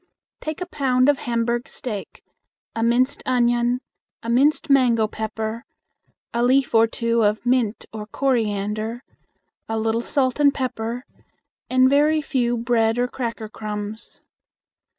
Take 0.39 0.61
a 0.61 0.65
pound 0.65 1.09
of 1.09 1.19
Hamburg 1.19 1.69
steak, 1.69 2.23
a 2.75 2.81
minced 2.81 3.21
onion, 3.23 3.81
a 4.23 4.31
minced 4.31 4.67
mango 4.67 5.05
pepper, 5.07 5.63
a 6.33 6.41
leaf 6.41 6.73
or 6.73 6.87
two 6.87 7.23
of 7.23 7.45
mint 7.45 7.85
or 7.93 8.07
coriander, 8.07 9.03
a 9.69 9.77
little 9.77 10.01
salt 10.01 10.39
and 10.39 10.51
pepper, 10.51 11.05
and 11.69 11.87
very 11.87 12.19
few 12.19 12.57
bread 12.57 12.97
or 12.97 13.07
cracker 13.07 13.47
crumbs. 13.47 14.21